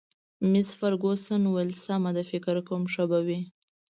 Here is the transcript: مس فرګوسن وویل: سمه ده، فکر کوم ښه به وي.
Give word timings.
مس 0.51 0.69
فرګوسن 0.79 1.41
وویل: 1.45 1.71
سمه 1.85 2.11
ده، 2.15 2.23
فکر 2.31 2.55
کوم 2.67 2.83
ښه 2.93 3.03
به 3.11 3.19
وي. 3.27 3.39